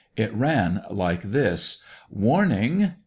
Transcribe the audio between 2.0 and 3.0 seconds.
"Warning!